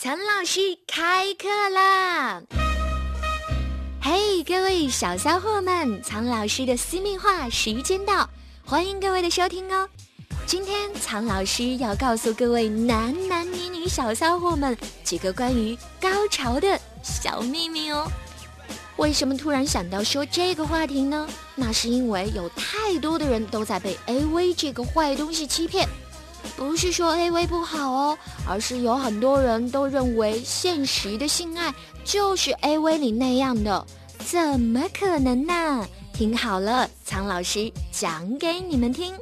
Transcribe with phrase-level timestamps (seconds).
[0.00, 2.40] 苍老师开课啦！
[4.00, 8.30] 嘿，各位小骚货们，苍老师的私密话时间到，
[8.64, 9.88] 欢迎各位的收听哦。
[10.46, 18.06] 今天苍老师要告诉各位男男女女小骚货们几个关于高潮的小秘密哦。
[18.98, 21.28] 为什么突然想到说这个话题呢？
[21.56, 25.88] 那是因为有太多的人都在被 AV 这个坏东西欺骗。
[26.56, 31.72] 不是说 AV 不好哦，而是有很多人都认为现实的性爱
[32.04, 33.86] 就是 AV 里那样的，
[34.18, 35.86] 怎么可能呢？
[36.12, 39.14] 听好了，苍老师讲给你们听，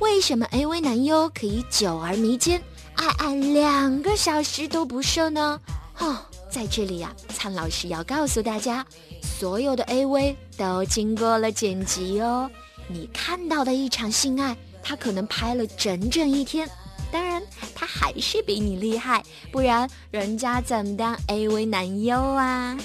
[0.00, 2.62] 为什么 AV 男优可以久而弥坚，
[2.94, 5.58] 爱爱两个小时都不射呢？
[5.98, 6.16] 哦，
[6.50, 8.84] 在这里呀，苍老师要告诉大家，
[9.22, 12.50] 所有的 AV 都经过了剪辑哦，
[12.86, 14.54] 你看到的一场性爱。
[14.86, 16.70] 他可能拍了整整一天，
[17.10, 17.42] 当然
[17.74, 22.78] 他还是比你厉害，不然人家怎么当 AV 男优啊？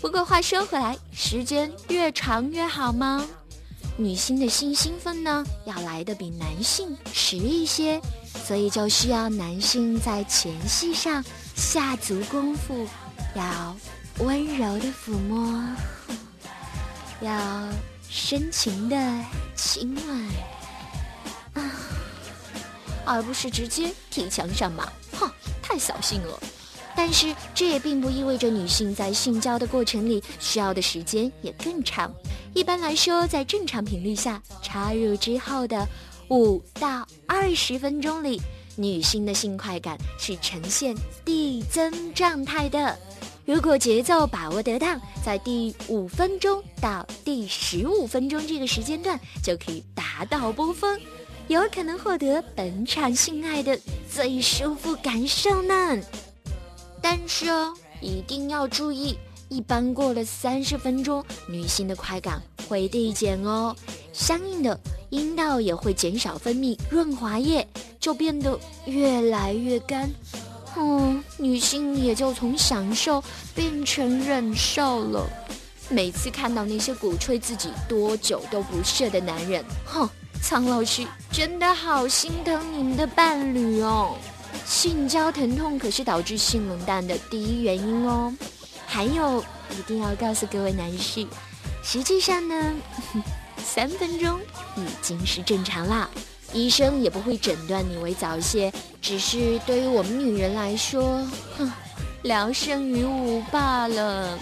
[0.00, 3.24] 不过话说回来，时间越长越好吗？
[3.96, 8.00] 女性的性兴奋呢，要来的比男性迟一些，
[8.44, 12.84] 所以就需要男性在前戏上下足功夫，
[13.34, 13.76] 要
[14.18, 15.64] 温柔的抚摸，
[17.22, 17.68] 要
[18.10, 18.96] 深情的
[19.54, 20.57] 亲吻。
[23.08, 24.84] 而不是直接踢墙上马，
[25.18, 25.30] 哼，
[25.62, 26.38] 太扫兴了。
[26.94, 32.12] 但是这也并不意味着女性在性交的过程里需要的时间也更长。
[32.54, 35.86] 一般来说，在正常频率下插入之后的
[36.28, 38.40] 五到二十分钟里，
[38.74, 42.98] 女性的性快感是呈现递增状态的。
[43.44, 51.00] 如果节奏把握得当，在第五分钟到第十五分钟这个时间段就可以达到波峰。
[51.48, 53.78] 有可能获得本场性爱的
[54.12, 55.98] 最舒服感受呢，
[57.00, 59.18] 但是哦，一定要注意，
[59.48, 63.74] 一般过了三十分钟，女性的快感会递减哦，
[64.12, 67.66] 相应的阴道也会减少分泌润滑液，
[67.98, 70.10] 就变得越来越干，
[70.76, 75.26] 嗯，女性也就从享受变成忍受了。
[75.88, 80.06] 每次看到那些鼓吹自己多久都不射的男人，哼。
[80.42, 84.14] 苍老师真的好心疼你们的伴侣哦，
[84.64, 88.32] 性交疼痛可是导致性冷淡的第一原因哦。
[88.86, 89.44] 还有，
[89.78, 91.26] 一定要告诉各位男士，
[91.82, 92.74] 实际上呢，
[93.62, 94.40] 三分钟
[94.76, 96.08] 已经是正常啦，
[96.54, 98.72] 医生也不会诊断你为早泄，
[99.02, 101.22] 只是对于我们女人来说，
[101.58, 101.70] 哼，
[102.22, 104.38] 聊胜于无罢了。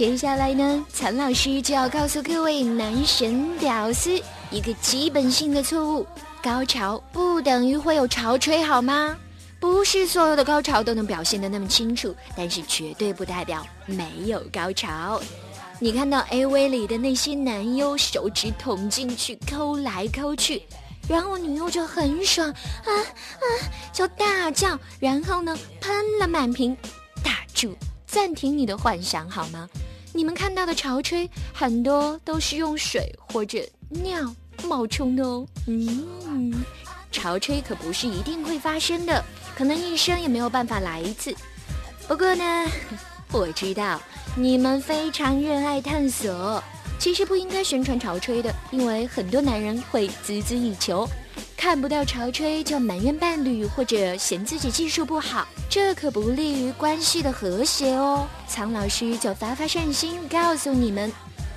[0.00, 4.18] 接下来呢，陈老师就要告诉各位男神屌丝
[4.50, 6.06] 一个基本性的错误：
[6.42, 9.14] 高潮不等于会有潮吹，好吗？
[9.60, 15.20] 不是所有的高潮都能表现得那么清楚，但是绝对不代表没有高潮。
[15.78, 20.62] 你看到 AV 里的那些男优手指捅进去抠来抠去，
[21.10, 23.44] 然后女优就很爽啊啊，
[23.92, 26.74] 就大叫，然后呢喷了满屏，
[27.22, 29.68] 打住，暂停你的幻想好吗？
[30.12, 34.34] 你们看到的潮吹很多都是用水或者尿
[34.64, 35.46] 冒充的哦。
[35.66, 36.64] 嗯，
[37.12, 39.24] 潮吹可不是一定会发生的，
[39.56, 41.34] 可能一生也没有办法来一次。
[42.08, 42.44] 不过呢，
[43.32, 44.00] 我知道
[44.36, 46.62] 你们非常热爱探索。
[46.98, 51.08] 其实不应该宣传潮吹的，因为很多男人会孜孜以求。
[51.60, 58.26] 看不到潮吹就埋怨伴侣，或者嫌自己技术不好，这可不利于关系的和谐哦。
[58.48, 61.12] 苍老师就发发善心，告诉你们：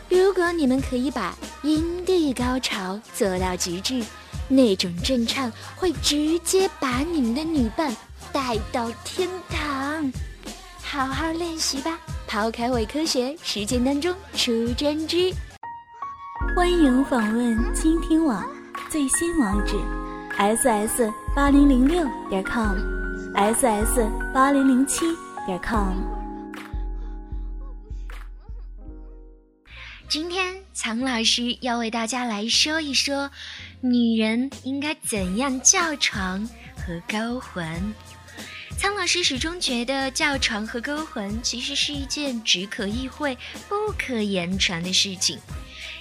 [0.09, 4.03] 如果你们可以把阴蒂高潮做到极致，
[4.49, 7.95] 那种震颤会直接把你们的女伴
[8.33, 10.11] 带到天堂。
[10.81, 11.97] 好好练习吧，
[12.27, 15.33] 抛开伪科学，实践当中出真知。
[16.57, 18.45] 欢迎访问倾听网。
[18.93, 19.73] 最新网址
[20.37, 24.99] ：ss 八零零六点 com，ss 八零零七
[25.47, 25.97] 点 com。
[30.07, 33.31] 今天苍老师要为大家来说一说，
[33.81, 36.47] 女人应该怎样叫床
[36.77, 37.65] 和勾魂。
[38.77, 43.35] 苍老师始终觉得叫床和勾魂其实是一件只可意会
[43.67, 45.39] 不可言传的事情。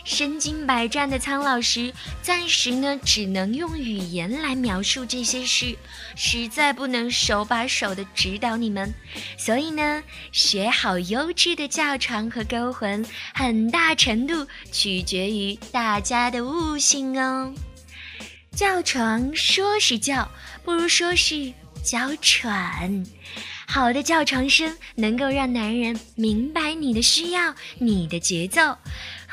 [0.05, 5.77] 身经百战的苍老师，暂时呢只能用语言来描述这些事，
[6.17, 8.93] 实在不能手把手的指导你们。
[9.39, 10.03] 所以呢，
[10.33, 13.05] 学好优质的教床和勾魂，
[13.35, 17.55] 很大程度取决于大家的悟性哦。
[18.55, 20.31] 叫床说是叫，
[20.65, 21.53] 不如说是
[21.83, 23.05] 娇喘。
[23.67, 28.77] 好的叫床声能够让男人明白你的需要，你的节奏，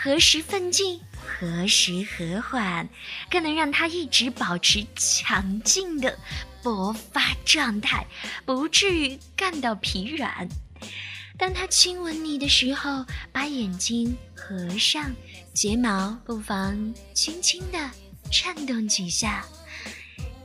[0.01, 2.87] 何时奋进，何时和缓，
[3.29, 6.17] 更能让他一直保持强劲的
[6.63, 8.07] 勃发状态，
[8.45, 10.47] 不至于干到疲软。
[11.37, 15.13] 当他亲吻你的时候，把眼睛合上，
[15.53, 17.91] 睫毛不妨轻轻地
[18.31, 19.43] 颤动几下。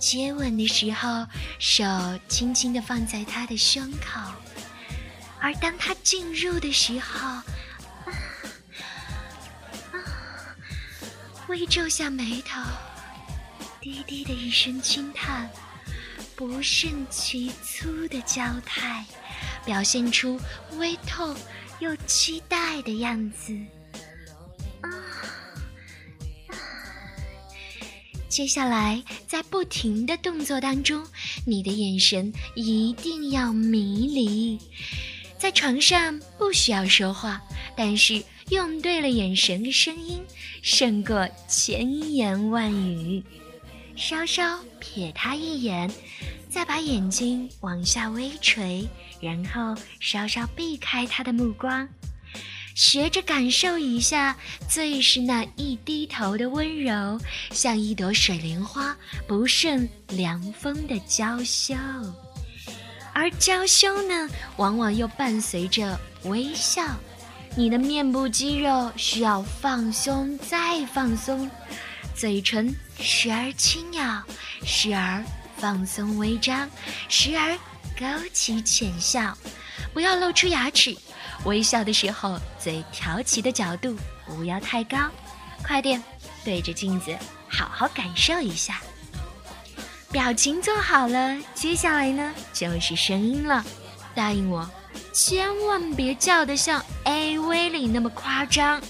[0.00, 1.24] 接吻的时候，
[1.60, 1.84] 手
[2.26, 4.20] 轻轻地放在他的胸口，
[5.38, 7.40] 而当他进入的时候，
[11.48, 12.60] 微皱下眉头，
[13.80, 15.50] 低低的一声轻叹，
[16.34, 19.04] 不胜其粗的娇态，
[19.64, 20.40] 表现出
[20.78, 21.36] 微痛
[21.80, 23.54] 又期待的样子。
[24.80, 24.88] 啊
[28.26, 31.06] 接下来，在不停的动作当中，
[31.46, 34.58] 你的眼神一定要迷离。
[35.38, 37.40] 在床上不需要说话，
[37.76, 40.24] 但是用对了眼神和声音，
[40.62, 43.22] 胜过千言万语。
[43.96, 45.90] 稍稍瞥他一眼，
[46.48, 48.84] 再把眼睛往下微垂，
[49.20, 51.88] 然后稍稍避开他的目光。
[52.74, 54.36] 学着感受一下，
[54.68, 57.20] 最是那一低头的温柔，
[57.52, 58.96] 像一朵水莲花
[59.28, 61.76] 不胜凉风的娇羞。
[63.12, 66.82] 而娇羞呢，往往又伴随着微笑。
[67.56, 71.48] 你的面部肌肉需要放松再放松，
[72.14, 74.22] 嘴唇时而轻咬，
[74.64, 75.24] 时而
[75.56, 76.68] 放松微张，
[77.08, 77.56] 时而
[77.96, 79.38] 勾起浅笑，
[79.92, 80.96] 不要露出牙齿。
[81.44, 83.96] 微笑的时候，嘴挑起的角度
[84.26, 84.98] 不要太高。
[85.62, 86.02] 快点，
[86.44, 87.16] 对着镜子
[87.48, 88.80] 好好感受一下。
[90.10, 93.64] 表情做好了，接下来呢就是声音了。
[94.14, 94.68] 答应我，
[95.12, 96.84] 千万别叫得像
[97.46, 98.80] 威力那么夸张。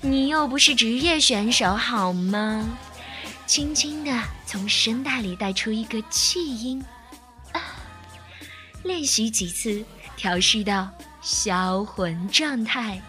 [0.00, 2.66] 你又不是职业选手，好吗？
[3.46, 6.84] 轻轻地从声带里带出一个气音，
[8.84, 9.84] 练习几次，
[10.16, 10.88] 调试到。
[11.22, 13.02] 销魂状态，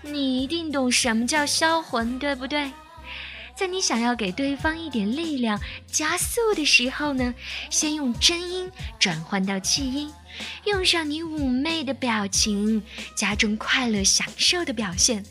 [0.00, 2.72] 你一定懂什么叫销魂，对不对？
[3.58, 7.34] 在你想要给对方一点力量、加速的时候呢，
[7.70, 8.70] 先用真音
[9.00, 10.12] 转换到气音，
[10.64, 12.80] 用上你妩媚的表情，
[13.16, 15.24] 加重快乐享受的表现，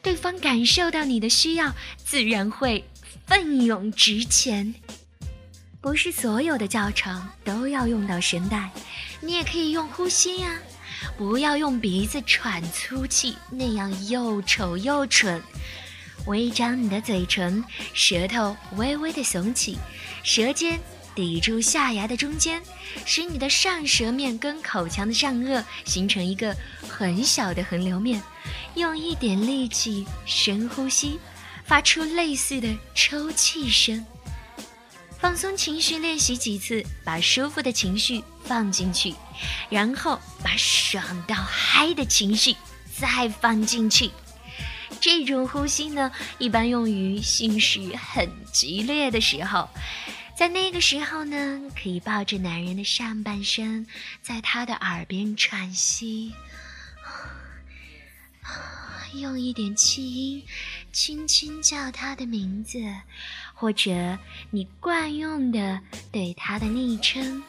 [0.00, 2.84] 对方感受到你的需要，自然会
[3.26, 4.72] 奋勇直前。
[5.80, 8.70] 不是所有的教程都要用到声带，
[9.20, 10.60] 你也可以用呼吸呀。
[11.18, 15.42] 不要用鼻子喘粗气，那样又丑又蠢。
[16.26, 19.78] 微张你的嘴唇，舌头微微的耸起，
[20.22, 20.80] 舌尖
[21.14, 22.62] 抵住下牙的中间，
[23.04, 26.56] 使你的上舌面跟口腔的上颚形成一个
[26.88, 28.22] 很小的横流面。
[28.74, 31.18] 用一点力气深呼吸，
[31.64, 34.04] 发出类似的抽气声。
[35.20, 39.14] 放松情绪，练习几次，把舒服的情绪放进去，
[39.70, 42.54] 然后把爽到嗨的情绪
[42.98, 44.10] 再放进去。
[45.04, 49.68] 这种呼吸呢，一般用于性事很激烈的时候，
[50.34, 53.86] 在那个时候呢，可以抱着男人的上半身，
[54.22, 56.32] 在他的耳边喘息，
[59.12, 60.42] 用一点气音，
[60.90, 62.78] 轻轻叫他的名字。
[63.52, 64.18] 或者
[64.50, 65.80] 你惯用的
[66.10, 67.42] 对他的昵称，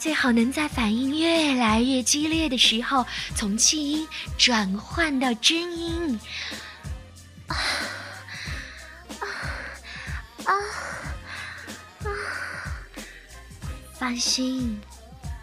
[0.00, 3.04] 最好能在反应越来越激烈的时候，
[3.36, 6.18] 从气音转换到真音。
[7.48, 7.54] 啊
[9.20, 9.26] 啊
[10.46, 10.52] 啊
[12.04, 12.08] 啊！
[13.92, 14.80] 放心，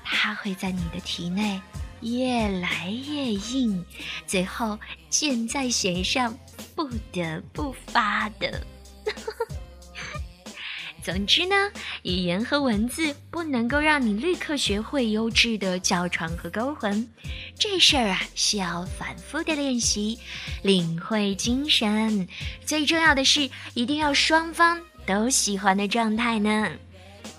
[0.04, 1.62] 它会在你的体内
[2.02, 3.86] 越来越硬，
[4.26, 6.36] 最后箭在弦上，
[6.76, 8.66] 不得不发的。
[11.08, 11.56] 总之呢，
[12.04, 17.08] 语言和文字不能够让你立刻学会优质的叫床和勾魂，
[17.58, 20.20] 这事儿啊需要反复的练习，
[20.64, 22.28] 领会精神。
[22.66, 26.70] 最重要的是，一定要双方都喜欢的状态呢。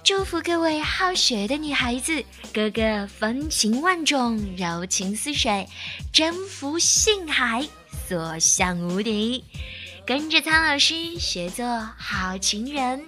[0.03, 5.69] 祝福各位好学的女孩子，个个风情万种，柔情似水，
[6.11, 7.69] 征服性海，
[8.09, 9.45] 所向无敌。
[10.07, 11.67] 跟着苍老师学做
[11.99, 13.05] 好情人。